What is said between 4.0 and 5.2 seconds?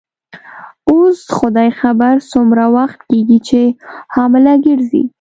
حامله ګرځې.